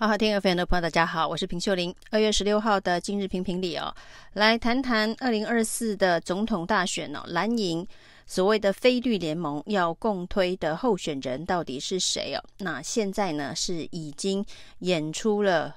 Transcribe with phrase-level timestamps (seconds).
[0.00, 1.94] 好好听 FM 的朋友，大家好，我是平秀玲。
[2.08, 3.94] 二月十六号的今日评评理哦，
[4.32, 7.86] 来谈谈二零二四的总统大选哦，蓝营
[8.24, 12.42] 所谓的非绿联盟要共推的候选人到底是谁哦？
[12.60, 14.42] 那现在呢是已经
[14.78, 15.68] 演出了《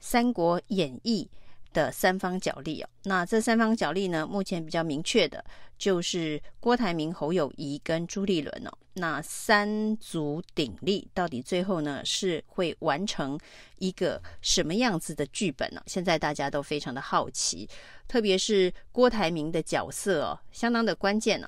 [0.00, 1.30] 三国演义》
[1.76, 2.88] 的三方角力哦。
[3.04, 5.44] 那这三方角力呢，目前比较明确的
[5.76, 8.72] 就是郭台铭、侯友谊跟朱立伦哦。
[8.94, 13.38] 那三足鼎立，到底最后呢是会完成
[13.78, 15.82] 一个什么样子的剧本呢？
[15.86, 17.68] 现在大家都非常的好奇，
[18.08, 21.46] 特别是郭台铭的角色哦，相当的关键呢。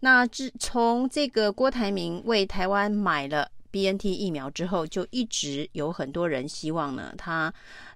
[0.00, 7.50] 那自从这个郭台铭为台湾买了 BNT 疫苗之后，就一直有很多人希望呢，他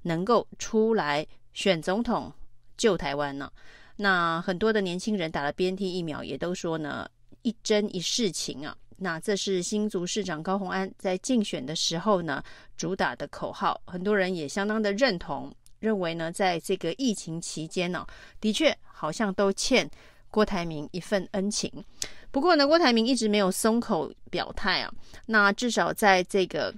[0.04, 2.30] 能够出来选总统
[2.76, 3.50] 救台湾呢。
[3.96, 7.10] 那很多的年轻人打了 BNT 疫苗，也都说呢，
[7.40, 8.76] 一针一世情啊。
[8.98, 12.42] 那这是新竹市长高虹安在竞选的时候呢，
[12.76, 18.06] 主打的口号，很多人也相当的认同，认为呢，在这个疫情期间呢，
[18.38, 19.90] 的确好像都欠
[20.30, 21.72] 郭台铭一份恩情。
[22.30, 24.92] 不过呢，郭台铭一直没有松口表态啊，
[25.24, 26.74] 那至少在这个。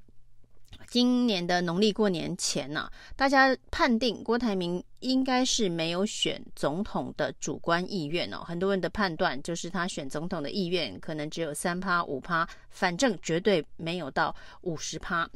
[0.89, 8.39] 今年的农历过年前呢、大家判定郭台铭应该是没有选总统的主观意愿哦。
[8.39, 15.29] 很多人的判断就是他选总统的意愿可能只有三趴五趴，反正绝对没有到五十趴。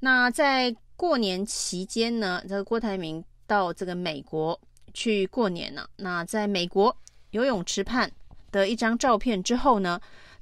[0.00, 4.60] 那在过年期间呢，这个郭台铭到这个美国
[4.92, 6.94] 去过年了、那在美国
[7.30, 8.10] 游泳池畔
[8.50, 10.00] 的一张照片之后呢，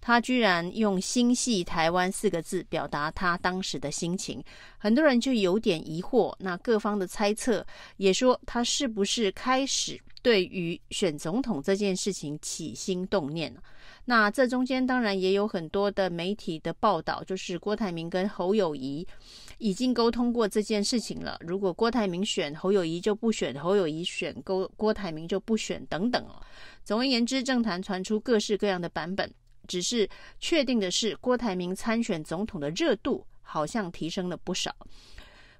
[0.08, 4.42] 他居然用“心系台湾”四个字表达他当时的心情，
[4.78, 6.34] 很多人就有点疑惑。
[6.38, 7.62] 那各方的猜测
[7.98, 13.60] 也说，他是不是开始对于选总统这件事情起心动念了？
[14.06, 19.06] 那这中间当然也有很多的媒体的报道，就是郭台铭跟侯友宜
[19.58, 21.36] 已经沟通过这件事情了。
[21.40, 26.24] 如果郭台铭选侯友宜就不选，侯友宜选郭郭台铭就不选等等。
[26.82, 29.30] 总而言之，政坛传出各式各样的版本。
[29.68, 30.08] 只是
[30.40, 34.74] 确定的是，郭台铭参选总统的热度好像提升了不少。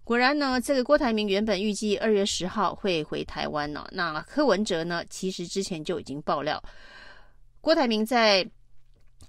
[0.03, 3.87] 果然呢，这个郭台铭原本预计二月十号会回台湾呢。
[3.93, 6.59] 那柯文哲呢，其实之前就已经爆料，
[7.61, 8.49] 郭台铭在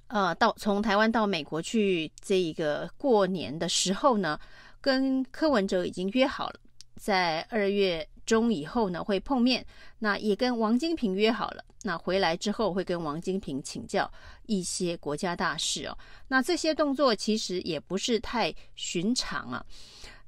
[0.08, 4.40] 呃到从台湾到美国去这一个过年的时候呢，
[4.80, 6.56] 跟柯文哲已经约好了，
[6.96, 9.66] 在二月中以后呢会碰面。
[10.00, 11.64] 那也跟王金平约好了。
[11.84, 14.10] 那回来之后会跟王金平请教
[14.46, 15.98] 一些国家大事哦。
[16.28, 19.66] 那这些动作其实也不是太寻常啊。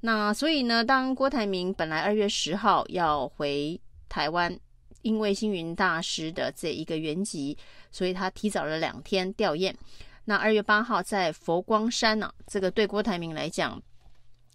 [0.00, 4.58] 那所以呢，当郭台铭本来二月十号要回台湾，
[5.02, 7.56] 因为星云大师的这一个圆寂，
[7.90, 9.72] 所以他提早了两天吊唁。
[10.24, 13.80] 那二月八号在佛光山呢、啊，这个对郭台铭来讲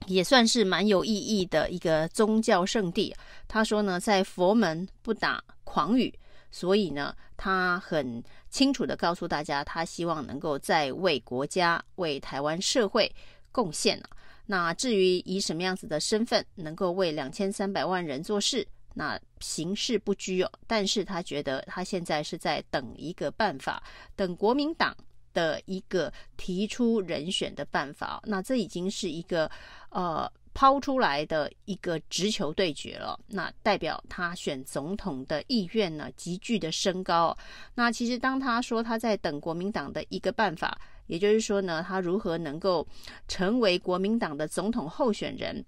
[0.08, 3.16] 也算是蛮有意义的一个宗教圣地。
[3.48, 6.14] 他说呢，在佛门不打诳语。
[6.50, 13.14] 所以呢，他很清楚的告诉大家，他希望能够再为国家、为台湾社会
[13.52, 14.02] 贡献。
[14.46, 20.50] 那至于以什么样子的身份能够为两千三百万人做事，那形势不拘哦。
[20.66, 23.84] 但是他觉得他现在是在等一个办法，
[24.16, 24.96] 等国民党
[25.38, 28.20] 的一个提出人选的办法。
[28.26, 29.50] 那这已经是一个
[29.92, 30.28] 呃。
[30.60, 37.38] 抛出来的一个直球对决了，那代表他选总统的意愿呢急剧的升高。
[37.76, 42.84] 那其实当他说他在等国民党的一个办法，也就是说呢，他如何能够
[43.28, 45.64] 成为国民党的总统候选人。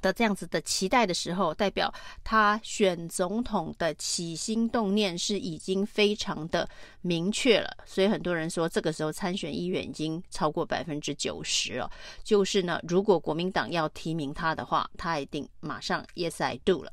[0.00, 1.92] 的这样子的期待的时候，代表
[2.24, 6.68] 他选总统的起心动念是已经非常的
[7.00, 11.90] 明确了，所以很多人说这个时候参选意愿已经超过百分之九十了。
[12.22, 16.92] 就是呢，如果国民党要提名他的话，他一定马上 Yes I do 了。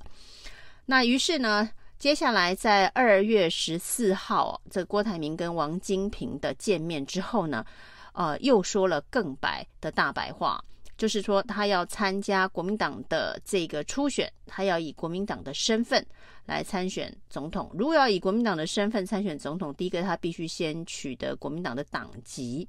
[0.85, 7.65] 那于是呢，接下来在二月十四号，这郭台铭跟王金平的见面之后呢，
[8.13, 10.63] 呃，又说了更白的大白话。
[10.97, 16.05] 就是说，他要参加国民党的这个初选，他要以国民党的身份
[16.45, 17.69] 来参选总统。
[17.73, 22.67] 如果要以国民党的身份参选总统，第一个他必须先取得国民党的党籍。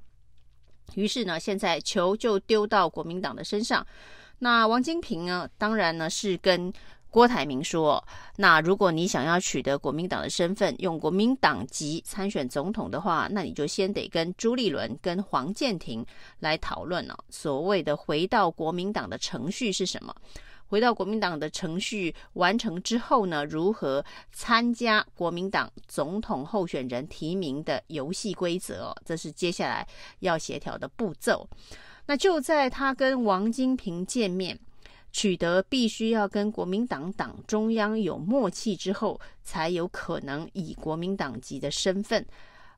[0.95, 3.85] 于是呢，现在球就丢到国民党的身上。
[4.39, 6.71] 那王金平呢，当然呢是跟。
[7.17, 16.05] 郭台铭说：“那如果你想要取得国民党的身份，用国民党籍参选总统的话，那你就先得跟朱立伦、跟黄健庭
[16.41, 17.17] 来讨论了。
[17.31, 20.15] 所谓的回到国民党的程序是什么？
[20.67, 28.95] 回到国民党的程序完成之后呢，如何参加国民党总统候选人提名的游戏规则？
[29.03, 29.87] 这是接下来
[30.19, 31.49] 要协调的步骤。
[32.05, 34.57] 那就在他跟王金平见面，
[35.17, 42.23] 取得必须要跟国民党党中央有默契之后，才有可能以国民党籍的身份，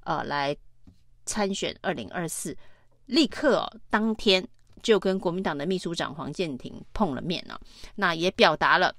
[0.05, 0.55] 呃，来
[1.25, 2.55] 参选二零二四。
[3.07, 4.41] 立刻、当天
[4.81, 7.59] 就跟国民党的秘书长黄健庭碰了面了、
[7.93, 8.95] 那也表达了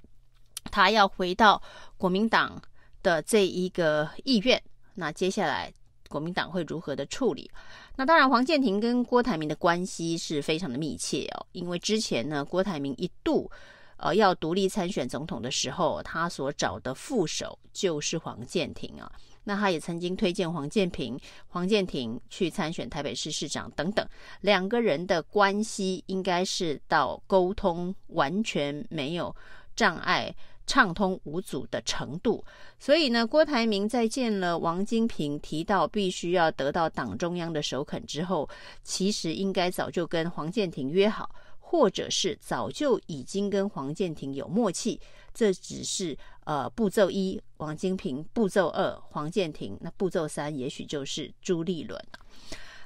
[0.70, 1.62] 他要回到
[1.96, 2.60] 国民党
[3.02, 4.62] 的这一个意愿。
[4.94, 5.72] 那接下来
[6.10, 7.48] 国民党会如何的处理？
[7.94, 13.48] 那当然，黄健庭跟郭台铭的关系是非常的密切哦，因为之前呢，郭台铭一度
[13.96, 19.10] 呃要独立参选总统的时候，他所找的副手就是黄健庭啊。
[19.44, 21.18] 那他也曾经推荐黄健平、
[21.48, 24.06] 黄健庭去参选台北市市长等等，
[24.40, 29.34] 两个人的关系应该是到沟通完全没有
[29.74, 30.34] 障碍、
[30.70, 32.44] 畅通无阻的程度。
[32.78, 38.48] 所以呢，郭台铭在见了王金平，提到必须要得到党中央的首肯之后，
[38.84, 41.28] 其实应该早就跟黄建庭约好，
[41.58, 45.00] 或者是早就已经跟黄建庭有默契。
[45.34, 52.00] 这只是呃步骤一，王金平；步骤二，黄建庭；那步骤三，也许就是朱立伦。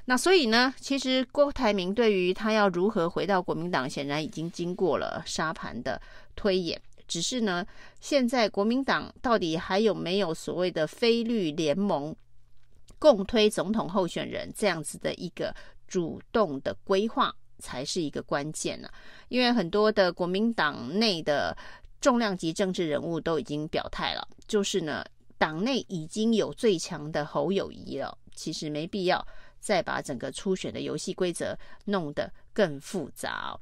[0.07, 6.01] 那所以呢，其实郭台铭对于他要如何回到国民党，显然已经经过了沙盘的
[6.35, 6.79] 推演。
[7.07, 7.65] 只是呢，
[7.99, 12.15] 现在国民党到底还有没有所谓的非绿联盟
[12.99, 15.55] 共推总统候选人这样子的一个
[15.87, 18.89] 主动的规划，才是一个关键呢？
[19.29, 21.57] 因为很多的国民党内的。
[22.01, 25.03] 重量级政治人物都已经表态了，就是呢，
[25.39, 29.25] 党内已经有最强的侯友宜了，其实没必要
[29.59, 33.59] 再把整个初选的游戏规则弄得更复杂。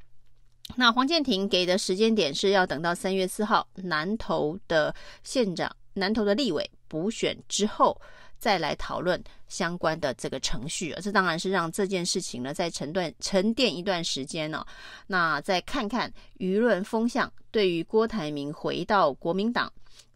[0.76, 4.94] 那黄建庭给的时间点是要等到三月四号南投的
[5.24, 8.00] 县长、南投的立委补选之后。
[8.40, 14.68] 再来讨论相关的这个程序啊，这当然是让这件事情呢再沉淀沉淀一段时间呢、哦。
[15.08, 19.72] 那再看看舆论风向，对于郭台铭回到国民党，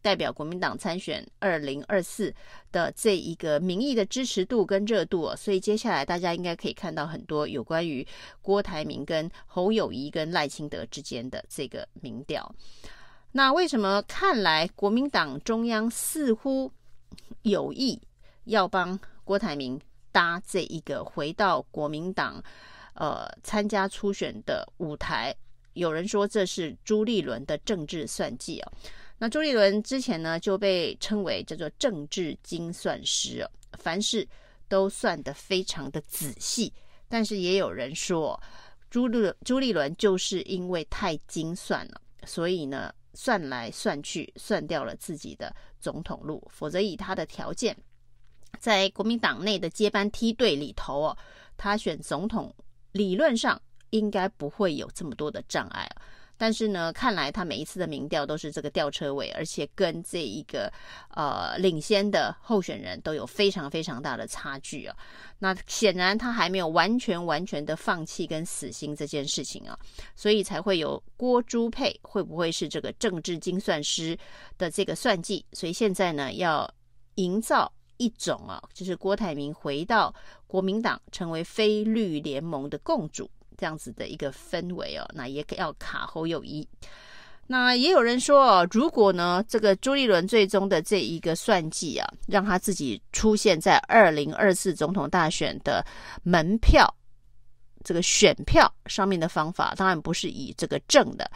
[0.07, 2.33] 代表国民党参选二零二四
[2.71, 8.07] 的这一个民意的支持度跟热度、所以接下来大家应该可以看到很多有关于
[8.42, 12.50] 郭台铭跟侯友谊跟赖清德之间的这个民调。
[13.33, 16.71] 那为什么看来国民党中央似乎
[17.42, 18.01] 有意？
[18.45, 19.77] 要帮郭台铭
[20.13, 22.42] 搭这一个回到国民党，
[22.94, 25.36] 呃，参加初选的舞台。
[25.74, 28.71] 有人说这是朱立伦的政治算计哦。
[29.18, 33.50] 那朱立伦之前呢就被称为叫做政治精算师哦，
[33.80, 34.28] 凡事
[34.68, 36.72] 都算得非常的仔细。
[37.10, 38.40] 但是也有人说，
[38.90, 46.46] 朱立朱立伦就是因为太精算了，所以呢算来算去算掉了自己的总统路。
[46.54, 47.75] 否则以他的条件。
[48.60, 51.18] 在国民党内的接班梯队里头哦，
[51.58, 52.54] 他选总统
[52.92, 53.62] 理论上
[53.92, 55.90] 应该不会有这么多的障碍，
[56.38, 60.72] 但是呢，看来他每一次的民调都是这个吊车尾，而且跟这一个
[61.10, 64.95] 呃领先的候选人都有非常非常大的差距啊。
[65.39, 69.78] 那显然他还没有完全完全的放弃跟死心这件事情啊，
[70.16, 74.18] 所以才会有郭朱配会不会是这个政治精算师
[74.57, 75.45] 的这个算计？
[75.54, 76.69] 所以现在呢，要
[77.16, 77.72] 营造。
[78.00, 80.13] 一种啊，就是郭台铭回到
[80.45, 86.68] 国民党，成为非绿联盟的共主这样子的一个氛围哦，那也要卡侯友宜。
[87.50, 95.82] 那也有人说哦，如果呢这个朱立伦最终的这一个算计啊，让他自己出现在二零二四总统大选的
[96.24, 96.93] 门票
[97.86, 101.29] 这个选票上面的方法，当然不是以这个正的。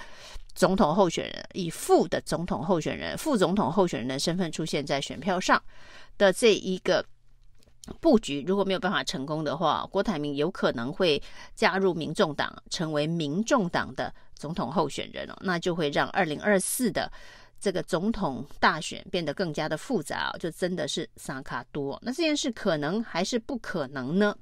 [0.54, 5.64] 总统候选人以副的总统候选人、副总统候选人的身份出现在选票上
[6.18, 7.04] 的这一个
[8.00, 11.22] 布局，如果没有办法成功的话，郭台铭有可能会
[11.56, 17.12] 加入民众党，成为民众党的总统候选人哦，那就会让二零二四的
[17.60, 22.00] 这个总统大选变得更加的复杂，就真的是三卡多。
[22.02, 24.36] 那这件事可能还是不可能呢？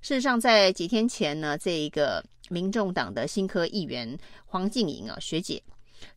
[0.00, 2.24] 事实上，在几天前呢，这一个。
[2.48, 5.60] 民众党的新科议员黄静莹啊，学姐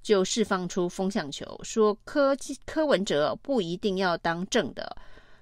[0.04, 4.96] 就释放出风向球，说柯柯文哲不一定要当正的，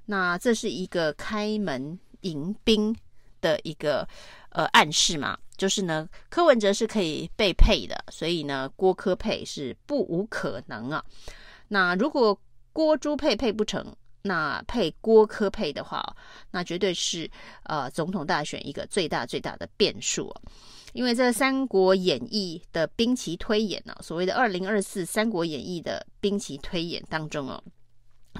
[0.07, 2.95] 那这是一个开门迎宾
[3.39, 4.07] 的一个
[4.49, 11.03] 呃暗示嘛，就是呢柯文哲是可以被配的，所以呢郭柯配是不无可能啊。
[11.67, 12.39] 那如果
[12.73, 16.15] 郭朱配配不成，那配郭柯配的话，
[16.51, 17.29] 那绝对是
[17.63, 20.33] 呃总统大选一个最大最大的变数。
[20.93, 27.61] 因为这《三国演义》的兵棋推演呢，所谓的二零二四《三国演义》的兵棋推演当中哦，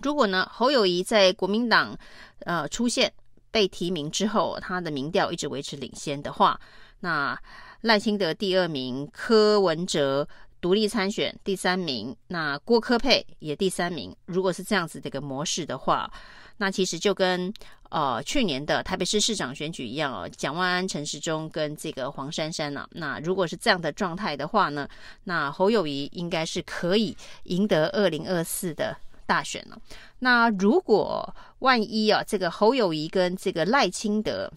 [0.01, 1.97] 如果呢侯友谊在国民党
[2.39, 3.11] 呃出现
[3.51, 6.59] 被提名之后，他的民调一直维持领先的话，
[6.99, 7.39] 那
[7.81, 10.27] 赖清德第二名，柯文哲
[10.59, 14.15] 独立参选第三名，那郭柯佩也第三名。
[14.25, 16.11] 如果是这样子的一个模式的话，
[16.57, 17.53] 那其实就跟
[17.89, 22.89] 呃去年的台北市市长选举一样哦，蒋万安、陈时中跟这个黄珊珊呢、啊。
[22.93, 24.87] 那如果是这样的状态的话呢，
[25.23, 28.97] 那侯友谊应该是可以赢得二零二四的
[29.27, 29.79] 大选了。
[30.17, 34.51] 那如果万一啊，这个侯友宜跟这个赖清德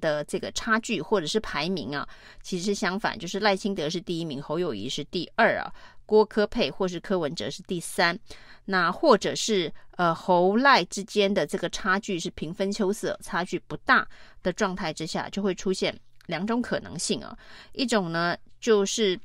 [0.00, 2.08] 的这个差距或者是排名啊，
[2.42, 5.72] 其实相反，就是赖清德是第一名，侯友宜是第二啊，
[6.06, 8.18] 郭科佩或是柯文哲是第三，
[8.64, 14.06] 那或者是呃侯赖之间的这个差距是平分秋色，差距不大
[14.42, 15.96] 的状态之下，就会出现
[16.26, 17.36] 两种可能性啊，
[17.72, 19.18] 一种呢就是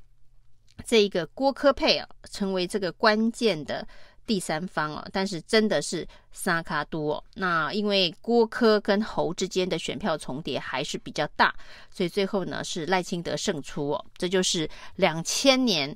[0.86, 3.88] 这一个郭科佩啊成为这个关键的。
[4.26, 7.24] 第三方哦，但是真的是萨卡多哦。
[7.36, 11.54] 那因为郭柯跟侯之间的选票重叠还是比较大，
[11.92, 14.06] 所以最后呢是赖清德胜出哦。
[14.18, 15.96] 这就是两千年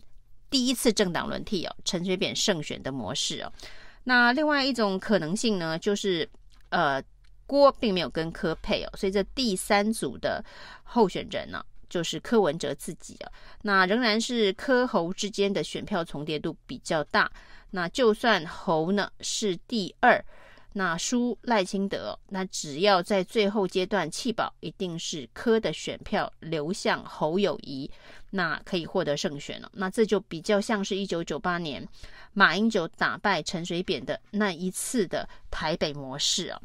[0.49, 3.51] 第一次政党轮替哦，陈水扁胜选的模式哦。
[4.03, 6.27] 那另外一种可能性呢，就是
[6.69, 7.01] 呃
[7.45, 10.43] 郭并没有跟柯配哦，所以这第三组的
[10.83, 13.31] 候选人呢，就是柯文哲自己啊。
[13.61, 17.31] 那仍然是柯侯之间的选票重叠度比较大。
[17.69, 20.23] 那就算侯呢是第二，
[20.73, 27.89] 那输赖清德，那只要在最后阶段弃保，一定是柯的选票流向侯友谊，
[28.29, 29.69] 那可以获得胜选了。
[29.73, 31.85] 那这就比较像是一九九八年
[32.33, 36.61] 马英九打败陈水扁的那一次的台北模式啊。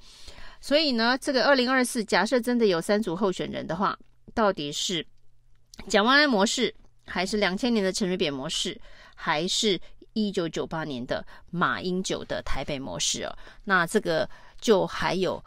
[0.61, 3.99] 所以呢，这个二零二四假设真的有三组候选人的话，
[4.35, 5.05] 到底是
[5.89, 6.73] 蒋万安模式，
[7.07, 8.81] 还是两千年的陈水扁模式，
[9.17, 9.81] 还是？
[10.13, 14.29] 一九九八年的马英九的台北模式哦，那这个
[14.61, 15.43] 就还有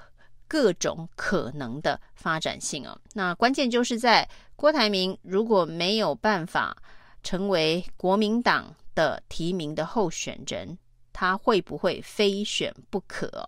[0.48, 2.98] 各种可能的发展性哦。
[3.14, 6.76] 那关键就是在郭台铭如果没有办法
[7.24, 10.78] 成为国民党的提名的候选人，
[11.12, 13.48] 他会不会非选不可？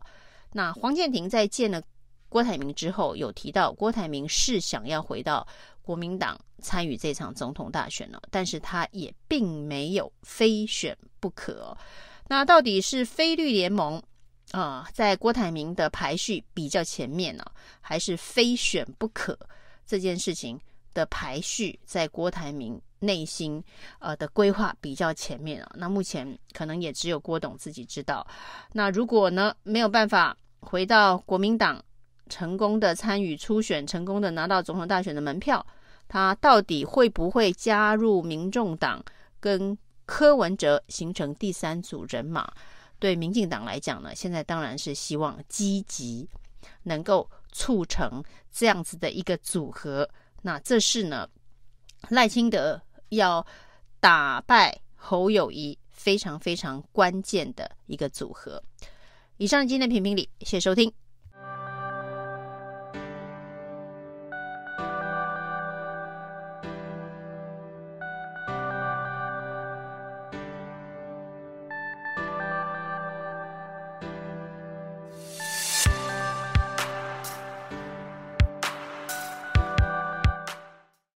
[0.54, 1.82] 那黄健庭在见了
[2.30, 5.48] 郭台铭之后，有提到郭台铭是想要回到。
[5.88, 11.78] 国民党参与这场总统大选了，但是他也并没有非选不可。
[12.28, 14.04] 那到底是非绿联盟
[14.52, 17.46] 啊、在郭台铭的排序比较前面呢，
[17.80, 19.40] 还是非选不可
[19.86, 20.60] 这件事情
[20.94, 23.64] 的排序在郭台铭内心
[24.00, 25.72] 呃的规划比较前面啊？
[25.74, 28.28] 那目前可能也只有郭董自己知道。
[28.74, 31.82] 那如果呢，没有办法回到国民党，
[32.28, 35.66] 成功的参与初选，成功的拿到总统大选的门票。
[36.08, 39.04] 他到底会不会加入民众党，
[39.40, 42.50] 跟柯文哲形成第三组人马？
[43.00, 46.28] 对民进党来讲呢，现在当然是希望积极
[46.84, 50.10] 能够促成这样子的一个组合。
[50.42, 51.28] 那这是呢，
[52.10, 53.46] 赖清德要
[54.00, 58.64] 打败侯友谊非常非常关键的一个组合。
[59.36, 61.07] 以上今天的评评理，谢谢收听。